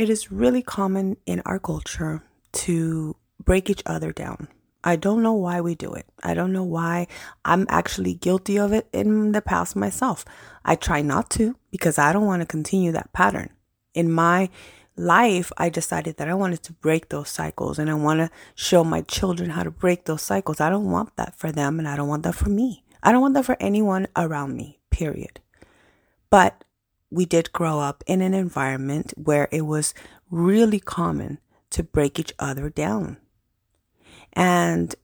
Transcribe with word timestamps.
It 0.00 0.08
is 0.08 0.32
really 0.32 0.62
common 0.62 1.18
in 1.26 1.42
our 1.44 1.58
culture 1.58 2.22
to 2.52 3.16
break 3.38 3.68
each 3.68 3.82
other 3.84 4.12
down. 4.12 4.48
I 4.82 4.96
don't 4.96 5.22
know 5.22 5.34
why 5.34 5.60
we 5.60 5.74
do 5.74 5.92
it. 5.92 6.06
I 6.22 6.32
don't 6.32 6.54
know 6.54 6.64
why 6.64 7.06
I'm 7.44 7.66
actually 7.68 8.14
guilty 8.14 8.58
of 8.58 8.72
it 8.72 8.88
in 8.94 9.32
the 9.32 9.42
past 9.42 9.76
myself. 9.76 10.24
I 10.64 10.76
try 10.76 11.02
not 11.02 11.28
to 11.32 11.54
because 11.70 11.98
I 11.98 12.14
don't 12.14 12.24
want 12.24 12.40
to 12.40 12.46
continue 12.46 12.92
that 12.92 13.12
pattern. 13.12 13.50
In 13.92 14.10
my 14.10 14.48
life, 14.96 15.52
I 15.58 15.68
decided 15.68 16.16
that 16.16 16.30
I 16.30 16.32
wanted 16.32 16.62
to 16.62 16.72
break 16.72 17.10
those 17.10 17.28
cycles 17.28 17.78
and 17.78 17.90
I 17.90 17.94
want 17.94 18.20
to 18.20 18.30
show 18.54 18.82
my 18.82 19.02
children 19.02 19.50
how 19.50 19.64
to 19.64 19.70
break 19.70 20.06
those 20.06 20.22
cycles. 20.22 20.62
I 20.62 20.70
don't 20.70 20.90
want 20.90 21.14
that 21.16 21.38
for 21.38 21.52
them 21.52 21.78
and 21.78 21.86
I 21.86 21.96
don't 21.96 22.08
want 22.08 22.22
that 22.22 22.36
for 22.36 22.48
me. 22.48 22.84
I 23.02 23.12
don't 23.12 23.20
want 23.20 23.34
that 23.34 23.44
for 23.44 23.58
anyone 23.60 24.06
around 24.16 24.56
me, 24.56 24.78
period. 24.90 25.40
But 26.30 26.64
we 27.10 27.26
did 27.26 27.52
grow 27.52 27.80
up 27.80 28.02
in 28.06 28.20
an 28.20 28.34
environment 28.34 29.12
where 29.16 29.48
it 29.50 29.62
was 29.62 29.94
really 30.30 30.80
common 30.80 31.38
to 31.70 31.82
break 31.82 32.18
each 32.18 32.32
other 32.38 32.70
down 32.70 33.16
and 34.32 34.94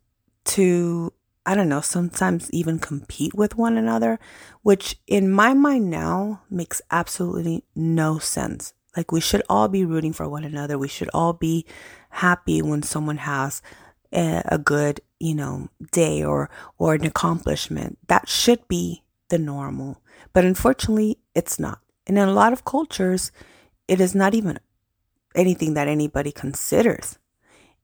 to, 0.44 1.12
I 1.44 1.54
don't 1.54 1.68
know, 1.68 1.80
sometimes 1.80 2.50
even 2.52 2.78
compete 2.78 3.34
with 3.34 3.56
one 3.56 3.76
another, 3.76 4.18
which 4.62 4.98
in 5.06 5.30
my 5.30 5.54
mind 5.54 5.90
now 5.90 6.42
makes 6.48 6.80
absolutely 6.90 7.64
no 7.74 8.18
sense. 8.18 8.72
Like 8.96 9.12
we 9.12 9.20
should 9.20 9.42
all 9.48 9.68
be 9.68 9.84
rooting 9.84 10.12
for 10.12 10.28
one 10.28 10.44
another. 10.44 10.78
We 10.78 10.88
should 10.88 11.10
all 11.12 11.32
be 11.32 11.66
happy 12.10 12.62
when 12.62 12.82
someone 12.82 13.18
has 13.18 13.60
a, 14.12 14.58
good, 14.58 15.00
you 15.20 15.34
know, 15.34 15.68
day 15.92 16.24
or 16.24 16.48
or 16.78 16.94
an 16.94 17.04
accomplishment. 17.04 17.98
That 18.06 18.28
should 18.28 18.66
be 18.68 19.02
the 19.28 19.38
normal. 19.38 20.00
But 20.32 20.44
unfortunately, 20.44 21.18
it's 21.34 21.58
not. 21.58 21.80
And 22.06 22.18
in 22.18 22.28
a 22.28 22.32
lot 22.32 22.52
of 22.52 22.64
cultures, 22.64 23.32
it 23.88 24.00
is 24.00 24.14
not 24.14 24.34
even 24.34 24.58
anything 25.34 25.74
that 25.74 25.88
anybody 25.88 26.32
considers. 26.32 27.18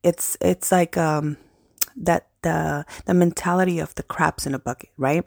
It's 0.02 0.36
it's 0.40 0.72
like 0.72 0.96
um 0.96 1.36
that 1.96 2.28
the 2.42 2.84
the 3.04 3.14
mentality 3.14 3.78
of 3.78 3.94
the 3.94 4.02
crabs 4.02 4.46
in 4.46 4.54
a 4.54 4.58
bucket, 4.58 4.90
right? 4.96 5.24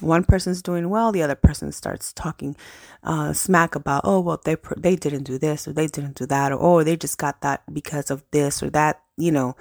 One 0.00 0.24
person's 0.24 0.62
doing 0.62 0.88
well, 0.90 1.12
the 1.12 1.22
other 1.22 1.36
person 1.36 1.70
starts 1.70 2.12
talking 2.12 2.56
uh, 3.04 3.32
smack 3.32 3.74
about, 3.74 4.02
oh 4.04 4.20
well, 4.20 4.40
they 4.44 4.56
they 4.76 4.96
didn't 4.96 5.24
do 5.24 5.38
this 5.38 5.68
or 5.68 5.72
they 5.72 5.86
didn't 5.86 6.16
do 6.16 6.26
that 6.26 6.52
or 6.52 6.60
oh 6.60 6.82
they 6.82 6.96
just 6.96 7.18
got 7.18 7.40
that 7.42 7.62
because 7.72 8.10
of 8.10 8.24
this 8.30 8.62
or 8.62 8.70
that. 8.70 9.00
You 9.16 9.32
know, 9.32 9.56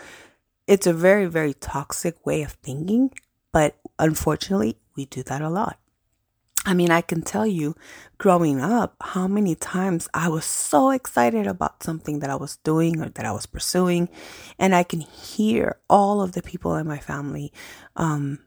it's 0.68 0.88
a 0.88 0.94
very 0.94 1.26
very 1.28 1.54
toxic 1.54 2.26
way 2.26 2.42
of 2.44 2.54
thinking, 2.64 3.12
but 3.52 3.78
unfortunately, 4.00 4.78
we 4.96 5.06
do 5.06 5.24
that 5.24 5.42
a 5.42 5.50
lot. 5.50 5.78
I 6.64 6.76
mean, 6.76 6.92
I 6.92 7.02
can 7.02 7.24
tell 7.24 7.48
you 7.48 7.76
growing 8.20 8.62
up 8.62 8.96
how 9.02 9.28
many 9.28 9.56
times 9.56 10.08
I 10.14 10.30
was 10.30 10.46
so 10.46 10.92
excited 10.92 11.48
about 11.48 11.82
something 11.82 12.20
that 12.20 12.30
I 12.30 12.36
was 12.36 12.58
doing 12.58 13.02
or 13.02 13.10
that 13.10 13.26
I 13.26 13.32
was 13.32 13.48
pursuing. 13.48 14.10
And 14.60 14.76
I 14.76 14.84
can 14.84 15.02
hear 15.02 15.80
all 15.90 16.22
of 16.22 16.34
the 16.34 16.44
people 16.44 16.76
in 16.76 16.88
my 16.88 17.00
family 17.00 17.52
um, 17.96 18.40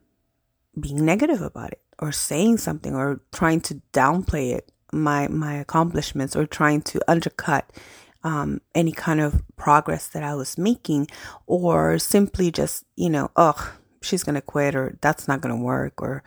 being 0.78 1.04
negative 1.04 1.42
about 1.42 1.72
it 1.72 1.80
or 1.98 2.12
saying 2.12 2.58
something 2.58 2.94
or 2.94 3.20
trying 3.32 3.60
to 3.62 3.82
downplay 3.92 4.54
it, 4.54 4.70
my, 4.92 5.26
my 5.26 5.54
accomplishments, 5.54 6.36
or 6.36 6.46
trying 6.46 6.82
to 6.82 7.00
undercut 7.08 7.72
um, 8.22 8.60
any 8.76 8.92
kind 8.92 9.20
of 9.20 9.42
progress 9.56 10.06
that 10.08 10.22
I 10.22 10.34
was 10.36 10.56
making, 10.56 11.08
or 11.46 11.98
simply 11.98 12.52
just, 12.52 12.84
you 12.96 13.10
know, 13.10 13.30
oh, 13.34 13.76
she's 14.02 14.22
going 14.22 14.36
to 14.36 14.40
quit 14.40 14.76
or 14.76 14.96
that's 15.00 15.26
not 15.26 15.40
going 15.40 15.54
to 15.54 15.60
work 15.60 16.00
or, 16.00 16.22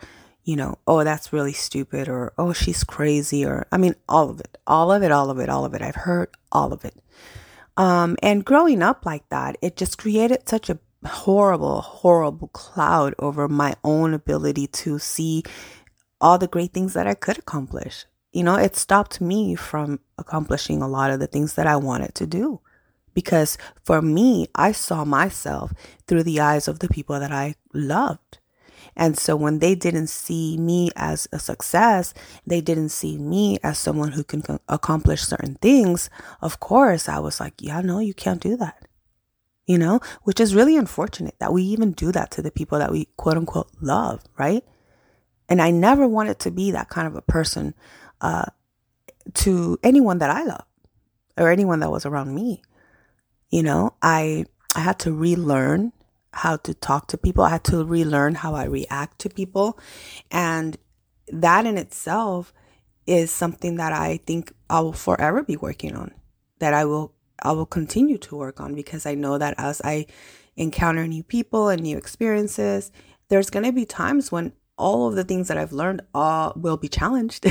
you 0.48 0.56
know, 0.56 0.78
oh, 0.86 1.04
that's 1.04 1.30
really 1.30 1.52
stupid, 1.52 2.08
or 2.08 2.32
oh, 2.38 2.54
she's 2.54 2.82
crazy, 2.82 3.44
or 3.44 3.66
I 3.70 3.76
mean, 3.76 3.94
all 4.08 4.30
of 4.30 4.40
it, 4.40 4.56
all 4.66 4.90
of 4.90 5.02
it, 5.02 5.12
all 5.12 5.28
of 5.28 5.38
it, 5.38 5.50
all 5.50 5.66
of 5.66 5.74
it. 5.74 5.82
I've 5.82 5.94
heard 5.94 6.30
all 6.50 6.72
of 6.72 6.86
it. 6.86 6.94
Um, 7.76 8.16
and 8.22 8.46
growing 8.46 8.82
up 8.82 9.04
like 9.04 9.28
that, 9.28 9.58
it 9.60 9.76
just 9.76 9.98
created 9.98 10.48
such 10.48 10.70
a 10.70 10.78
horrible, 11.04 11.82
horrible 11.82 12.48
cloud 12.48 13.14
over 13.18 13.46
my 13.46 13.74
own 13.84 14.14
ability 14.14 14.68
to 14.68 14.98
see 14.98 15.42
all 16.18 16.38
the 16.38 16.48
great 16.48 16.72
things 16.72 16.94
that 16.94 17.06
I 17.06 17.12
could 17.12 17.36
accomplish. 17.36 18.06
You 18.32 18.42
know, 18.42 18.54
it 18.54 18.74
stopped 18.74 19.20
me 19.20 19.54
from 19.54 20.00
accomplishing 20.16 20.80
a 20.80 20.88
lot 20.88 21.10
of 21.10 21.20
the 21.20 21.26
things 21.26 21.56
that 21.56 21.66
I 21.66 21.76
wanted 21.76 22.14
to 22.14 22.26
do. 22.26 22.60
Because 23.12 23.58
for 23.84 24.00
me, 24.00 24.48
I 24.54 24.72
saw 24.72 25.04
myself 25.04 25.74
through 26.06 26.22
the 26.22 26.40
eyes 26.40 26.68
of 26.68 26.78
the 26.78 26.88
people 26.88 27.20
that 27.20 27.32
I 27.32 27.56
loved. 27.74 28.38
And 28.96 29.18
so 29.18 29.36
when 29.36 29.58
they 29.58 29.74
didn't 29.74 30.08
see 30.08 30.56
me 30.58 30.90
as 30.96 31.28
a 31.32 31.38
success, 31.38 32.14
they 32.46 32.60
didn't 32.60 32.90
see 32.90 33.16
me 33.18 33.58
as 33.62 33.78
someone 33.78 34.12
who 34.12 34.24
can 34.24 34.42
accomplish 34.68 35.22
certain 35.22 35.54
things. 35.56 36.10
Of 36.40 36.60
course, 36.60 37.08
I 37.08 37.18
was 37.18 37.40
like, 37.40 37.54
yeah, 37.58 37.80
no, 37.80 37.98
you 37.98 38.14
can't 38.14 38.40
do 38.40 38.56
that. 38.56 38.86
You 39.66 39.78
know, 39.78 40.00
which 40.22 40.40
is 40.40 40.54
really 40.54 40.76
unfortunate 40.76 41.34
that 41.40 41.52
we 41.52 41.62
even 41.62 41.92
do 41.92 42.10
that 42.12 42.30
to 42.32 42.42
the 42.42 42.50
people 42.50 42.78
that 42.78 42.90
we 42.90 43.06
quote 43.16 43.36
unquote 43.36 43.70
love, 43.80 44.24
right? 44.38 44.64
And 45.48 45.60
I 45.60 45.70
never 45.70 46.06
wanted 46.06 46.38
to 46.40 46.50
be 46.50 46.70
that 46.70 46.88
kind 46.88 47.06
of 47.06 47.14
a 47.14 47.22
person 47.22 47.74
uh, 48.20 48.46
to 49.34 49.78
anyone 49.82 50.18
that 50.18 50.30
I 50.30 50.44
love 50.44 50.64
or 51.36 51.50
anyone 51.50 51.80
that 51.80 51.90
was 51.90 52.06
around 52.06 52.34
me. 52.34 52.62
You 53.50 53.62
know, 53.62 53.94
I 54.02 54.46
I 54.74 54.80
had 54.80 54.98
to 55.00 55.12
relearn 55.12 55.92
how 56.32 56.56
to 56.56 56.74
talk 56.74 57.06
to 57.08 57.18
people. 57.18 57.44
I 57.44 57.50
had 57.50 57.64
to 57.64 57.84
relearn 57.84 58.36
how 58.36 58.54
I 58.54 58.64
react 58.64 59.18
to 59.20 59.28
people. 59.28 59.78
And 60.30 60.76
that 61.28 61.66
in 61.66 61.78
itself 61.78 62.52
is 63.06 63.30
something 63.30 63.76
that 63.76 63.92
I 63.92 64.18
think 64.26 64.52
I 64.68 64.80
will 64.80 64.92
forever 64.92 65.42
be 65.42 65.56
working 65.56 65.96
on. 65.96 66.12
That 66.58 66.74
I 66.74 66.84
will 66.84 67.14
I 67.42 67.52
will 67.52 67.66
continue 67.66 68.18
to 68.18 68.36
work 68.36 68.60
on 68.60 68.74
because 68.74 69.06
I 69.06 69.14
know 69.14 69.38
that 69.38 69.54
as 69.58 69.80
I 69.84 70.06
encounter 70.56 71.06
new 71.06 71.22
people 71.22 71.68
and 71.68 71.82
new 71.82 71.96
experiences, 71.96 72.90
there's 73.28 73.48
going 73.48 73.64
to 73.64 73.72
be 73.72 73.86
times 73.86 74.32
when 74.32 74.52
all 74.76 75.08
of 75.08 75.14
the 75.14 75.24
things 75.24 75.48
that 75.48 75.56
I've 75.56 75.72
learned 75.72 76.02
all 76.14 76.52
will 76.56 76.76
be 76.76 76.88
challenged. 76.88 77.46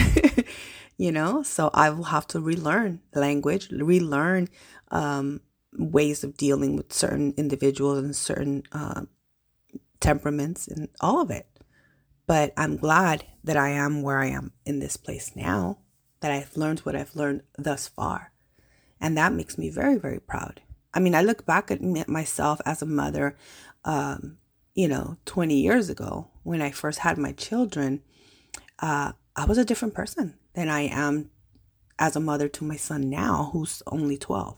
you 0.97 1.11
know, 1.11 1.43
so 1.43 1.69
I 1.73 1.89
will 1.89 2.05
have 2.05 2.27
to 2.27 2.39
relearn 2.39 3.01
language, 3.13 3.69
relearn 3.71 4.49
um, 4.91 5.41
ways 5.77 6.23
of 6.23 6.37
dealing 6.37 6.75
with 6.75 6.91
certain 6.91 7.33
individuals 7.37 7.99
and 7.99 8.15
certain 8.15 8.63
uh, 8.71 9.03
temperaments 9.99 10.67
and 10.67 10.89
all 10.99 11.21
of 11.21 11.31
it. 11.31 11.47
But 12.25 12.53
I'm 12.57 12.77
glad 12.77 13.25
that 13.43 13.57
I 13.57 13.69
am 13.69 14.01
where 14.01 14.19
I 14.19 14.27
am 14.27 14.51
in 14.65 14.79
this 14.79 14.97
place 14.97 15.31
now, 15.35 15.79
that 16.19 16.31
I've 16.31 16.57
learned 16.57 16.79
what 16.79 16.95
I've 16.95 17.15
learned 17.15 17.43
thus 17.57 17.87
far. 17.87 18.31
And 18.99 19.17
that 19.17 19.33
makes 19.33 19.57
me 19.57 19.69
very, 19.69 19.97
very 19.97 20.19
proud. 20.19 20.61
I 20.93 20.99
mean, 20.99 21.15
I 21.15 21.21
look 21.21 21.45
back 21.45 21.71
at 21.71 21.81
myself 22.09 22.59
as 22.65 22.81
a 22.81 22.85
mother, 22.85 23.37
um, 23.85 24.37
you 24.73 24.87
know, 24.87 25.17
20 25.25 25.55
years 25.55 25.89
ago 25.89 26.27
when 26.43 26.61
I 26.61 26.71
first 26.71 26.99
had 26.99 27.17
my 27.17 27.31
children. 27.31 28.01
Uh, 28.79 29.13
I 29.35 29.45
was 29.45 29.57
a 29.57 29.65
different 29.65 29.93
person 29.93 30.35
than 30.53 30.69
I 30.69 30.81
am 30.81 31.29
as 31.99 32.15
a 32.15 32.19
mother 32.19 32.47
to 32.49 32.63
my 32.63 32.75
son 32.75 33.09
now, 33.09 33.51
who's 33.53 33.83
only 33.87 34.17
12. 34.17 34.57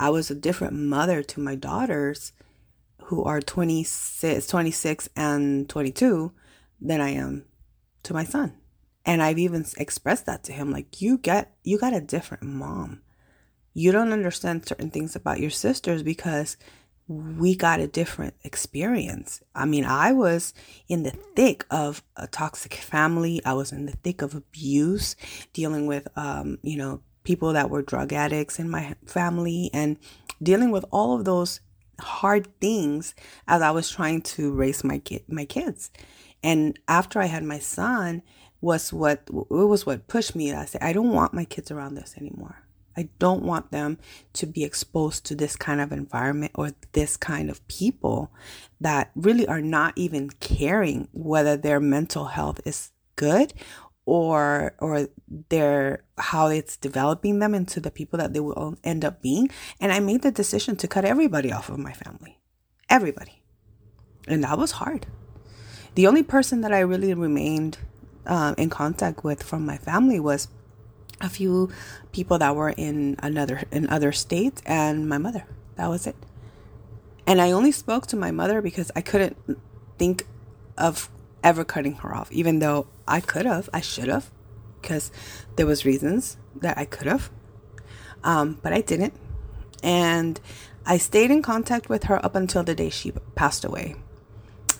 I 0.00 0.08
was 0.08 0.30
a 0.30 0.34
different 0.34 0.72
mother 0.72 1.22
to 1.22 1.40
my 1.40 1.54
daughters 1.54 2.32
who 3.04 3.22
are 3.22 3.42
26, 3.42 4.46
26 4.46 5.10
and 5.14 5.68
22 5.68 6.32
than 6.80 7.02
I 7.02 7.10
am 7.10 7.44
to 8.04 8.14
my 8.14 8.24
son. 8.24 8.54
And 9.04 9.22
I've 9.22 9.38
even 9.38 9.66
expressed 9.76 10.24
that 10.24 10.42
to 10.44 10.52
him 10.52 10.70
like 10.70 11.02
you 11.02 11.18
get 11.18 11.54
you 11.62 11.78
got 11.78 11.92
a 11.92 12.00
different 12.00 12.44
mom. 12.44 13.02
You 13.74 13.92
don't 13.92 14.14
understand 14.14 14.66
certain 14.66 14.90
things 14.90 15.14
about 15.14 15.38
your 15.38 15.50
sisters 15.50 16.02
because 16.02 16.56
we 17.06 17.54
got 17.54 17.80
a 17.80 17.86
different 17.86 18.34
experience. 18.42 19.42
I 19.54 19.66
mean, 19.66 19.84
I 19.84 20.12
was 20.12 20.54
in 20.88 21.02
the 21.02 21.10
thick 21.36 21.66
of 21.70 22.02
a 22.16 22.26
toxic 22.26 22.72
family. 22.72 23.42
I 23.44 23.52
was 23.52 23.70
in 23.70 23.84
the 23.84 23.96
thick 23.96 24.22
of 24.22 24.34
abuse, 24.34 25.14
dealing 25.52 25.86
with 25.86 26.08
um, 26.16 26.58
you 26.62 26.78
know, 26.78 27.02
people 27.30 27.52
that 27.52 27.70
were 27.70 27.80
drug 27.80 28.12
addicts 28.12 28.58
in 28.58 28.68
my 28.68 28.96
family 29.06 29.70
and 29.72 29.96
dealing 30.42 30.72
with 30.72 30.84
all 30.90 31.16
of 31.16 31.24
those 31.24 31.60
hard 32.00 32.48
things 32.60 33.14
as 33.46 33.62
I 33.62 33.70
was 33.70 33.88
trying 33.88 34.22
to 34.22 34.52
raise 34.52 34.82
my 34.82 34.98
kid, 34.98 35.22
my 35.28 35.44
kids. 35.44 35.92
And 36.42 36.76
after 36.88 37.20
I 37.20 37.26
had 37.26 37.44
my 37.44 37.60
son 37.60 38.22
was 38.60 38.92
what 38.92 39.22
it 39.28 39.68
was 39.72 39.86
what 39.86 40.08
pushed 40.08 40.34
me. 40.34 40.52
I 40.52 40.64
said 40.64 40.82
I 40.82 40.92
don't 40.92 41.12
want 41.12 41.32
my 41.32 41.44
kids 41.44 41.70
around 41.70 41.94
this 41.94 42.16
anymore. 42.18 42.64
I 42.96 43.08
don't 43.20 43.44
want 43.44 43.70
them 43.70 43.98
to 44.32 44.46
be 44.46 44.64
exposed 44.64 45.24
to 45.26 45.36
this 45.36 45.54
kind 45.54 45.80
of 45.80 45.92
environment 45.92 46.50
or 46.56 46.72
this 46.92 47.16
kind 47.16 47.48
of 47.48 47.66
people 47.68 48.32
that 48.80 49.12
really 49.14 49.46
are 49.46 49.62
not 49.62 49.92
even 49.94 50.30
caring 50.30 51.06
whether 51.12 51.56
their 51.56 51.78
mental 51.78 52.24
health 52.24 52.60
is 52.64 52.90
good 53.14 53.52
or 54.10 54.74
or 54.78 55.08
their 55.48 56.02
how 56.18 56.48
it's 56.48 56.76
developing 56.76 57.38
them 57.38 57.54
into 57.54 57.78
the 57.80 57.90
people 57.90 58.18
that 58.18 58.32
they 58.32 58.40
will 58.40 58.76
end 58.82 59.04
up 59.04 59.22
being 59.22 59.48
and 59.80 59.92
i 59.92 60.00
made 60.00 60.22
the 60.22 60.32
decision 60.32 60.74
to 60.74 60.88
cut 60.88 61.04
everybody 61.04 61.52
off 61.52 61.68
of 61.68 61.78
my 61.78 61.92
family 61.92 62.38
everybody 62.88 63.42
and 64.26 64.42
that 64.42 64.58
was 64.58 64.72
hard 64.72 65.06
the 65.94 66.06
only 66.06 66.22
person 66.22 66.60
that 66.60 66.72
i 66.72 66.80
really 66.80 67.14
remained 67.14 67.78
um, 68.26 68.54
in 68.58 68.68
contact 68.68 69.22
with 69.22 69.42
from 69.42 69.64
my 69.64 69.76
family 69.76 70.18
was 70.18 70.48
a 71.20 71.28
few 71.28 71.70
people 72.12 72.38
that 72.38 72.56
were 72.56 72.70
in 72.70 73.16
another 73.22 73.62
in 73.70 73.88
other 73.88 74.12
states 74.12 74.62
and 74.66 75.08
my 75.08 75.18
mother. 75.18 75.44
That 75.76 75.88
was 75.88 76.06
it. 76.06 76.16
And 77.26 77.40
I 77.40 77.52
only 77.52 77.72
spoke 77.72 78.06
to 78.08 78.16
my 78.16 78.30
mother 78.30 78.60
because 78.62 78.90
I 78.96 79.02
couldn't 79.02 79.36
think 79.98 80.26
of 80.76 81.10
ever 81.42 81.64
cutting 81.64 81.94
her 81.96 82.14
off, 82.14 82.30
even 82.32 82.58
though 82.58 82.86
I 83.06 83.20
could 83.20 83.46
have, 83.46 83.68
I 83.72 83.80
should 83.80 84.08
have, 84.08 84.30
because 84.80 85.10
there 85.56 85.66
was 85.66 85.84
reasons 85.84 86.36
that 86.56 86.78
I 86.78 86.84
could 86.84 87.06
have, 87.06 87.30
um, 88.24 88.58
but 88.62 88.72
I 88.72 88.80
didn't. 88.80 89.14
And 89.82 90.40
I 90.86 90.98
stayed 90.98 91.30
in 91.30 91.42
contact 91.42 91.88
with 91.88 92.04
her 92.04 92.24
up 92.24 92.34
until 92.34 92.62
the 92.62 92.74
day 92.74 92.90
she 92.90 93.12
passed 93.34 93.64
away, 93.64 93.96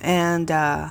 and 0.01 0.51
uh, 0.51 0.91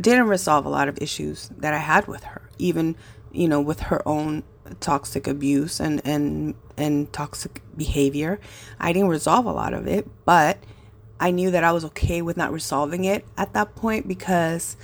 didn't 0.00 0.28
resolve 0.28 0.66
a 0.66 0.68
lot 0.68 0.88
of 0.88 0.98
issues 1.00 1.50
that 1.58 1.74
I 1.74 1.78
had 1.78 2.06
with 2.06 2.24
her, 2.24 2.48
even 2.58 2.96
you 3.32 3.48
know 3.48 3.60
with 3.60 3.80
her 3.80 4.06
own 4.06 4.44
toxic 4.80 5.26
abuse 5.26 5.80
and 5.80 6.00
and 6.04 6.54
and 6.76 7.12
toxic 7.12 7.62
behavior. 7.76 8.40
I 8.80 8.92
didn't 8.92 9.08
resolve 9.08 9.46
a 9.46 9.52
lot 9.52 9.74
of 9.74 9.86
it, 9.86 10.08
but 10.24 10.58
I 11.24 11.30
knew 11.30 11.50
that 11.52 11.64
I 11.64 11.72
was 11.72 11.86
okay 11.86 12.20
with 12.20 12.36
not 12.36 12.52
resolving 12.52 13.06
it 13.06 13.24
at 13.38 13.54
that 13.54 13.74
point 13.74 14.06
because 14.06 14.76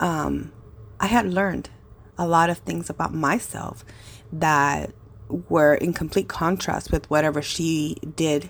um, 0.00 0.50
I 0.98 1.08
had 1.08 1.26
learned 1.26 1.68
a 2.16 2.26
lot 2.26 2.48
of 2.48 2.56
things 2.56 2.88
about 2.88 3.12
myself 3.12 3.84
that 4.32 4.94
were 5.28 5.74
in 5.74 5.92
complete 5.92 6.26
contrast 6.26 6.90
with 6.90 7.10
whatever 7.10 7.42
she 7.42 7.98
did 8.16 8.48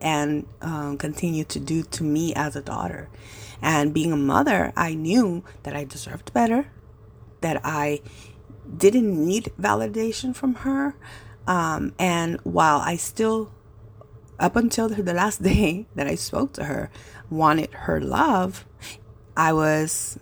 and 0.00 0.48
um, 0.60 0.98
continued 0.98 1.48
to 1.50 1.60
do 1.60 1.84
to 1.84 2.02
me 2.02 2.34
as 2.34 2.56
a 2.56 2.62
daughter. 2.62 3.10
And 3.62 3.94
being 3.94 4.12
a 4.12 4.16
mother, 4.16 4.72
I 4.76 4.94
knew 4.94 5.44
that 5.62 5.76
I 5.76 5.84
deserved 5.84 6.32
better, 6.32 6.66
that 7.42 7.60
I 7.62 8.00
didn't 8.76 9.24
need 9.24 9.52
validation 9.56 10.34
from 10.34 10.54
her. 10.56 10.96
Um, 11.46 11.94
and 11.96 12.40
while 12.42 12.80
I 12.80 12.96
still, 12.96 13.52
up 14.38 14.56
until 14.56 14.88
the 14.88 15.14
last 15.14 15.42
day 15.52 15.86
that 15.94 16.06
I 16.06 16.14
spoke 16.14 16.52
to 16.54 16.64
her, 16.64 16.90
wanted 17.30 17.72
her 17.72 18.00
love, 18.00 18.64
I 19.36 19.52
was 19.52 20.18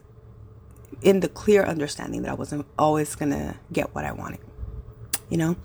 in 1.02 1.20
the 1.20 1.28
clear 1.28 1.64
understanding 1.64 2.22
that 2.22 2.31
I 2.31 2.34
wasn't 2.34 2.66
always 2.78 3.14
going 3.14 3.31
to 3.32 3.56
get 3.72 3.94
what 3.94 4.05
I 4.05 4.12
wanted, 4.12 4.40
you 5.28 5.37
know? 5.37 5.56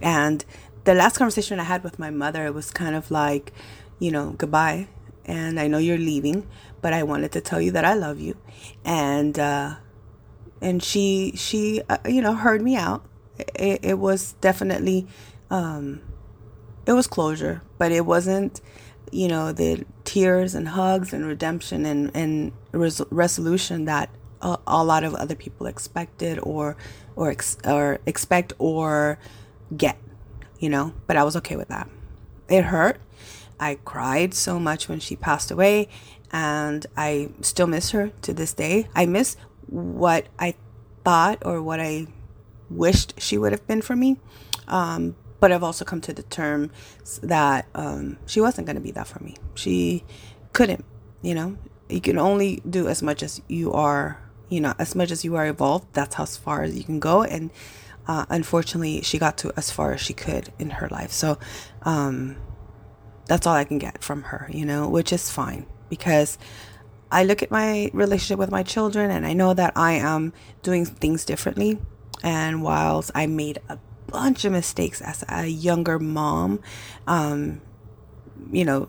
And 0.00 0.44
the 0.84 0.94
last 0.94 1.18
conversation 1.18 1.58
I 1.58 1.64
had 1.64 1.82
with 1.82 1.98
my 1.98 2.10
mother, 2.10 2.46
it 2.46 2.54
was 2.54 2.70
kind 2.70 2.94
of 2.94 3.10
like, 3.10 3.52
you 3.98 4.10
know, 4.10 4.34
goodbye. 4.36 4.88
And 5.24 5.58
I 5.58 5.66
know 5.66 5.78
you're 5.78 5.98
leaving, 5.98 6.46
but 6.82 6.92
I 6.92 7.02
wanted 7.02 7.32
to 7.32 7.40
tell 7.40 7.60
you 7.60 7.70
that 7.72 7.84
I 7.84 7.94
love 7.94 8.20
you. 8.20 8.36
And, 8.84 9.38
uh, 9.38 9.76
and 10.64 10.82
she 10.82 11.32
she 11.36 11.82
uh, 11.88 11.98
you 12.06 12.22
know 12.22 12.34
heard 12.34 12.62
me 12.62 12.74
out 12.74 13.04
it, 13.54 13.80
it 13.82 13.98
was 13.98 14.32
definitely 14.40 15.06
um 15.50 16.00
it 16.86 16.92
was 16.92 17.06
closure 17.06 17.62
but 17.78 17.92
it 17.92 18.04
wasn't 18.04 18.60
you 19.12 19.28
know 19.28 19.52
the 19.52 19.84
tears 20.04 20.54
and 20.54 20.68
hugs 20.68 21.12
and 21.12 21.26
redemption 21.26 21.86
and 21.86 22.10
and 22.14 22.52
res- 22.72 23.02
resolution 23.10 23.84
that 23.84 24.10
a, 24.42 24.58
a, 24.66 24.84
lot 24.84 25.04
of 25.04 25.14
other 25.14 25.34
people 25.34 25.66
expected 25.66 26.38
or 26.42 26.76
or 27.16 27.30
ex- 27.30 27.56
or 27.64 27.98
expect 28.06 28.52
or 28.58 29.18
get 29.76 29.96
you 30.58 30.68
know? 30.68 30.94
But 31.06 31.16
i 31.16 31.22
was 31.22 31.36
okay 31.36 31.56
with 31.56 31.68
that. 31.68 31.88
It 32.48 32.64
hurt. 32.64 33.00
I 33.60 33.76
cried 33.84 34.34
so 34.34 34.58
much 34.58 34.88
when 34.88 34.98
she 34.98 35.14
passed 35.14 35.50
away 35.50 35.88
and 36.32 36.86
i 36.96 37.30
still 37.40 37.66
miss 37.66 37.90
her 37.90 38.10
to 38.22 38.32
this 38.32 38.52
day. 38.52 38.88
I 38.94 39.06
miss 39.06 39.36
what 39.66 40.26
I 40.38 40.54
thought 41.04 41.44
or 41.44 41.62
what 41.62 41.80
I 41.80 42.06
wished 42.70 43.20
she 43.20 43.38
would 43.38 43.52
have 43.52 43.66
been 43.66 43.82
for 43.82 43.94
me. 43.94 44.18
Um, 44.66 45.16
but 45.40 45.52
I've 45.52 45.62
also 45.62 45.84
come 45.84 46.00
to 46.02 46.12
the 46.12 46.22
term 46.22 46.70
that 47.22 47.66
um, 47.74 48.18
she 48.26 48.40
wasn't 48.40 48.66
going 48.66 48.76
to 48.76 48.82
be 48.82 48.92
that 48.92 49.06
for 49.06 49.22
me. 49.22 49.36
She 49.54 50.04
couldn't, 50.52 50.84
you 51.22 51.34
know. 51.34 51.56
You 51.88 52.00
can 52.00 52.18
only 52.18 52.62
do 52.68 52.88
as 52.88 53.02
much 53.02 53.22
as 53.22 53.42
you 53.46 53.72
are, 53.72 54.18
you 54.48 54.60
know, 54.60 54.74
as 54.78 54.94
much 54.94 55.10
as 55.10 55.24
you 55.24 55.36
are 55.36 55.46
evolved. 55.46 55.92
That's 55.92 56.14
how 56.14 56.24
far 56.24 56.62
as 56.62 56.76
you 56.76 56.82
can 56.82 56.98
go. 56.98 57.22
And 57.22 57.50
uh, 58.06 58.26
unfortunately, 58.30 59.02
she 59.02 59.18
got 59.18 59.36
to 59.38 59.52
as 59.56 59.70
far 59.70 59.92
as 59.92 60.00
she 60.00 60.14
could 60.14 60.52
in 60.58 60.70
her 60.70 60.88
life. 60.88 61.12
So 61.12 61.38
um, 61.82 62.36
that's 63.26 63.46
all 63.46 63.54
I 63.54 63.64
can 63.64 63.78
get 63.78 64.02
from 64.02 64.22
her, 64.22 64.48
you 64.50 64.64
know, 64.64 64.88
which 64.88 65.12
is 65.12 65.30
fine 65.30 65.66
because 65.88 66.38
I 67.10 67.24
look 67.24 67.42
at 67.42 67.50
my 67.50 67.90
relationship 67.92 68.38
with 68.38 68.50
my 68.50 68.62
children 68.62 69.10
and 69.10 69.26
I 69.26 69.34
know 69.34 69.54
that 69.54 69.72
I 69.76 69.92
am 69.92 70.32
doing 70.62 70.84
things 70.84 71.24
differently. 71.24 71.78
And 72.22 72.62
whilst 72.62 73.10
I 73.14 73.26
made 73.26 73.60
a 73.68 73.78
bunch 74.06 74.44
of 74.44 74.52
mistakes 74.52 75.00
as 75.00 75.24
a 75.28 75.46
younger 75.46 75.98
mom, 75.98 76.60
um, 77.06 77.60
you 78.50 78.64
know, 78.64 78.88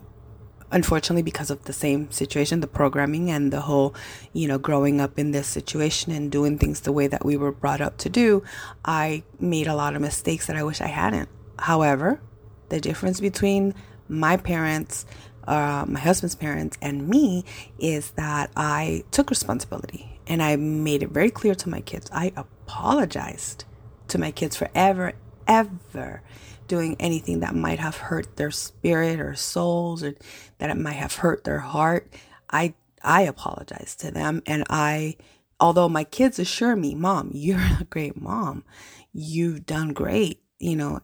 unfortunately 0.72 1.22
because 1.22 1.50
of 1.50 1.64
the 1.64 1.72
same 1.72 2.10
situation 2.10 2.58
the 2.58 2.66
programming 2.66 3.30
and 3.30 3.52
the 3.52 3.60
whole 3.60 3.94
you 4.32 4.48
know 4.48 4.58
growing 4.58 5.00
up 5.00 5.16
in 5.16 5.30
this 5.30 5.46
situation 5.46 6.10
and 6.10 6.32
doing 6.32 6.58
things 6.58 6.80
the 6.80 6.90
way 6.90 7.06
that 7.06 7.24
we 7.24 7.36
were 7.36 7.52
brought 7.52 7.80
up 7.80 7.96
to 7.96 8.08
do 8.08 8.42
i 8.84 9.22
made 9.38 9.68
a 9.68 9.74
lot 9.76 9.94
of 9.94 10.02
mistakes 10.02 10.48
that 10.48 10.56
i 10.56 10.64
wish 10.64 10.80
i 10.80 10.88
hadn't 10.88 11.28
however 11.60 12.20
the 12.68 12.80
difference 12.80 13.20
between 13.20 13.72
my 14.08 14.36
parents 14.36 15.06
uh, 15.46 15.84
my 15.86 16.00
husband's 16.00 16.34
parents 16.34 16.76
and 16.82 17.08
me 17.08 17.44
is 17.78 18.10
that 18.12 18.50
I 18.56 19.04
took 19.10 19.30
responsibility 19.30 20.18
and 20.26 20.42
I 20.42 20.56
made 20.56 21.02
it 21.02 21.10
very 21.10 21.30
clear 21.30 21.54
to 21.54 21.68
my 21.68 21.80
kids. 21.80 22.10
I 22.12 22.32
apologized 22.36 23.64
to 24.08 24.18
my 24.18 24.30
kids 24.30 24.56
forever, 24.56 25.12
ever, 25.46 26.22
doing 26.68 26.96
anything 26.98 27.40
that 27.40 27.54
might 27.54 27.78
have 27.78 27.96
hurt 27.96 28.36
their 28.36 28.50
spirit 28.50 29.20
or 29.20 29.34
souls 29.34 30.02
or 30.02 30.14
that 30.58 30.70
it 30.70 30.76
might 30.76 30.92
have 30.92 31.16
hurt 31.16 31.44
their 31.44 31.60
heart. 31.60 32.12
I 32.50 32.74
I 33.02 33.22
apologize 33.22 33.94
to 33.96 34.10
them 34.10 34.42
and 34.46 34.64
I 34.68 35.16
although 35.60 35.88
my 35.88 36.04
kids 36.04 36.38
assure 36.38 36.76
me, 36.76 36.94
"Mom, 36.94 37.30
you're 37.34 37.58
a 37.80 37.86
great 37.88 38.20
mom. 38.20 38.64
You've 39.12 39.66
done 39.66 39.92
great." 39.92 40.42
You 40.58 40.76
know, 40.76 41.00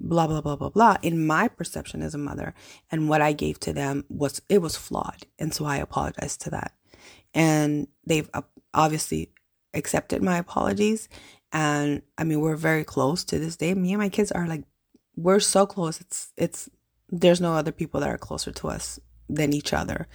blah 0.00 0.26
blah 0.26 0.40
blah 0.40 0.56
blah 0.56 0.68
blah 0.68 0.96
in 1.02 1.26
my 1.26 1.48
perception 1.48 2.02
as 2.02 2.14
a 2.14 2.18
mother 2.18 2.54
and 2.90 3.08
what 3.08 3.22
i 3.22 3.32
gave 3.32 3.58
to 3.58 3.72
them 3.72 4.04
was 4.08 4.42
it 4.48 4.60
was 4.60 4.76
flawed 4.76 5.26
and 5.38 5.54
so 5.54 5.64
i 5.64 5.76
apologize 5.76 6.36
to 6.36 6.50
that 6.50 6.72
and 7.34 7.88
they've 8.06 8.28
uh, 8.34 8.42
obviously 8.74 9.30
accepted 9.74 10.22
my 10.22 10.36
apologies 10.36 11.08
and 11.52 12.02
i 12.18 12.24
mean 12.24 12.40
we're 12.40 12.56
very 12.56 12.84
close 12.84 13.24
to 13.24 13.38
this 13.38 13.56
day 13.56 13.74
me 13.74 13.92
and 13.92 14.00
my 14.00 14.08
kids 14.08 14.32
are 14.32 14.46
like 14.46 14.64
we're 15.16 15.40
so 15.40 15.66
close 15.66 16.00
it's 16.00 16.32
it's 16.36 16.68
there's 17.10 17.40
no 17.40 17.54
other 17.54 17.72
people 17.72 18.00
that 18.00 18.08
are 18.08 18.18
closer 18.18 18.50
to 18.50 18.68
us 18.68 18.98
than 19.28 19.52
each 19.52 19.72
other 19.72 20.08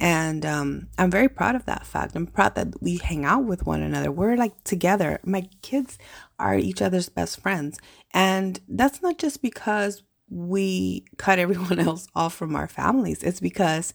and 0.00 0.46
um, 0.46 0.88
I'm 0.96 1.10
very 1.10 1.28
proud 1.28 1.54
of 1.54 1.66
that 1.66 1.86
fact. 1.86 2.16
I'm 2.16 2.26
proud 2.26 2.54
that 2.54 2.82
we 2.82 2.96
hang 2.96 3.26
out 3.26 3.44
with 3.44 3.66
one 3.66 3.82
another. 3.82 4.10
We're 4.10 4.36
like 4.36 4.64
together. 4.64 5.20
My 5.24 5.46
kids 5.60 5.98
are 6.38 6.56
each 6.56 6.80
other's 6.80 7.10
best 7.10 7.38
friends. 7.40 7.78
And 8.14 8.58
that's 8.66 9.02
not 9.02 9.18
just 9.18 9.42
because 9.42 10.02
we 10.30 11.04
cut 11.18 11.38
everyone 11.38 11.78
else 11.78 12.06
off 12.14 12.34
from 12.34 12.56
our 12.56 12.66
families, 12.68 13.22
it's 13.22 13.40
because 13.40 13.92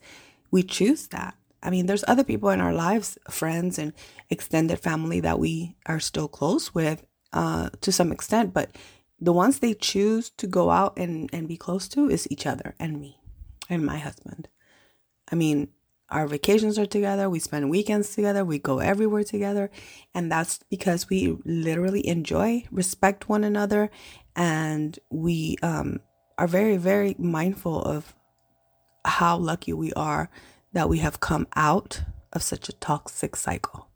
we 0.52 0.62
choose 0.62 1.08
that. 1.08 1.34
I 1.66 1.72
mean, 1.72 1.88
there's 1.88 2.06
other 2.08 2.24
people 2.24 2.50
in 2.50 2.62
our 2.62 2.74
lives, 2.74 3.18
friends 3.30 3.80
and 3.80 3.92
extended 4.30 4.80
family 4.80 5.20
that 5.22 5.40
we 5.40 5.76
are 5.88 6.00
still 6.00 6.28
close 6.28 6.76
with 6.76 7.04
uh, 7.34 7.70
to 7.82 7.92
some 7.92 8.12
extent, 8.12 8.54
but 8.54 8.78
the 9.20 9.34
ones 9.34 9.60
they 9.60 9.74
choose 9.74 10.30
to 10.38 10.46
go 10.46 10.70
out 10.70 10.98
and, 10.98 11.30
and 11.34 11.48
be 11.48 11.58
close 11.58 11.88
to 11.90 12.10
is 12.10 12.30
each 12.30 12.46
other 12.46 12.76
and 12.80 13.02
me 13.02 13.20
and 13.68 13.84
my 13.86 13.98
husband. 13.98 14.48
I 15.32 15.36
mean, 15.36 15.70
our 16.10 16.28
vacations 16.28 16.78
are 16.78 16.86
together, 16.86 17.30
we 17.30 17.40
spend 17.40 17.72
weekends 17.72 18.14
together, 18.14 18.46
we 18.46 18.60
go 18.60 18.78
everywhere 18.78 19.24
together. 19.24 19.72
And 20.14 20.32
that's 20.32 20.60
because 20.70 21.10
we 21.10 21.36
literally 21.46 22.08
enjoy, 22.08 22.66
respect 22.72 23.28
one 23.28 23.44
another, 23.44 23.90
and 24.36 24.98
we 25.10 25.58
um, 25.64 26.00
are 26.38 26.48
very, 26.48 26.78
very 26.78 27.16
mindful 27.18 27.82
of 27.82 28.14
how 29.04 29.38
lucky 29.38 29.74
we 29.74 29.92
are 29.94 30.30
that 30.76 30.90
we 30.90 31.00
have 31.00 31.22
come 31.22 31.48
out 31.56 32.02
of 32.34 32.44
such 32.44 32.68
a 32.68 32.74
toxic 32.74 33.38
cycle. 33.38 33.88